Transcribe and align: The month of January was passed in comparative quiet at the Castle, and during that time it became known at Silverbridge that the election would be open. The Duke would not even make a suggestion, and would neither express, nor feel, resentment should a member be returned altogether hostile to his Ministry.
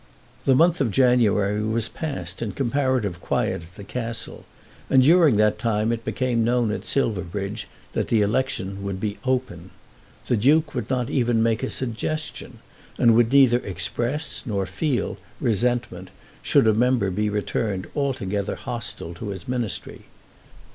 The 0.45 0.55
month 0.55 0.81
of 0.81 0.89
January 0.89 1.61
was 1.61 1.87
passed 1.87 2.41
in 2.41 2.53
comparative 2.53 3.21
quiet 3.21 3.61
at 3.61 3.75
the 3.75 3.83
Castle, 3.83 4.45
and 4.89 5.03
during 5.03 5.35
that 5.35 5.59
time 5.59 5.91
it 5.91 6.03
became 6.03 6.43
known 6.43 6.71
at 6.71 6.85
Silverbridge 6.87 7.67
that 7.93 8.07
the 8.07 8.23
election 8.23 8.81
would 8.81 8.99
be 8.99 9.19
open. 9.25 9.69
The 10.25 10.37
Duke 10.37 10.73
would 10.73 10.89
not 10.89 11.11
even 11.11 11.43
make 11.43 11.61
a 11.61 11.69
suggestion, 11.69 12.57
and 12.97 13.13
would 13.13 13.31
neither 13.31 13.59
express, 13.59 14.41
nor 14.43 14.65
feel, 14.65 15.17
resentment 15.39 16.09
should 16.41 16.65
a 16.65 16.73
member 16.73 17.11
be 17.11 17.29
returned 17.29 17.85
altogether 17.95 18.55
hostile 18.55 19.13
to 19.13 19.27
his 19.29 19.47
Ministry. 19.47 20.05